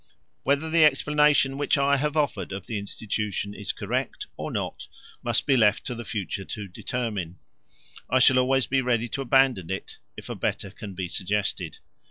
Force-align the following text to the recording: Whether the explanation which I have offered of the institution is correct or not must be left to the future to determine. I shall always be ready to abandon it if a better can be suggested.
Whether 0.41 0.67
the 0.67 0.83
explanation 0.83 1.59
which 1.59 1.77
I 1.77 1.97
have 1.97 2.17
offered 2.17 2.51
of 2.51 2.65
the 2.65 2.79
institution 2.79 3.53
is 3.53 3.71
correct 3.71 4.25
or 4.35 4.49
not 4.49 4.87
must 5.21 5.45
be 5.45 5.55
left 5.55 5.85
to 5.85 5.93
the 5.93 6.03
future 6.03 6.43
to 6.43 6.67
determine. 6.67 7.37
I 8.09 8.17
shall 8.17 8.39
always 8.39 8.65
be 8.65 8.81
ready 8.81 9.07
to 9.09 9.21
abandon 9.21 9.69
it 9.69 9.99
if 10.17 10.27
a 10.27 10.33
better 10.33 10.71
can 10.71 10.95
be 10.95 11.07
suggested. 11.07 11.77